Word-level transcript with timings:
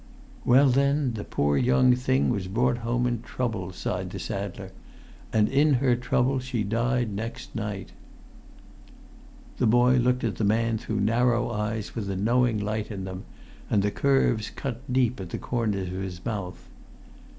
"Well, 0.43 0.69
then, 0.69 1.13
the 1.13 1.23
poor 1.23 1.57
young 1.57 1.95
thing 1.95 2.31
was 2.31 2.47
brought 2.47 2.79
home 2.79 3.05
in 3.05 3.21
trouble," 3.21 3.71
sighed 3.71 4.09
the 4.09 4.17
saddler. 4.17 4.71
"And 5.31 5.47
in 5.47 5.75
her 5.75 5.95
trouble 5.95 6.39
she 6.39 6.63
died 6.63 7.13
next 7.13 7.53
night." 7.55 7.89
[Pg 7.89 8.95
10]The 9.57 9.69
boy 9.69 9.97
looked 9.97 10.23
at 10.23 10.37
the 10.37 10.43
man 10.43 10.79
through 10.79 11.01
narrow 11.01 11.51
eyes 11.51 11.93
with 11.93 12.09
a 12.09 12.15
knowing 12.15 12.57
light 12.57 12.89
in 12.89 13.03
them, 13.03 13.25
and 13.69 13.83
the 13.83 13.91
curves 13.91 14.49
cut 14.49 14.91
deep 14.91 15.19
at 15.19 15.29
the 15.29 15.37
corners 15.37 15.89
of 15.89 16.01
his 16.01 16.25
mouth. 16.25 16.67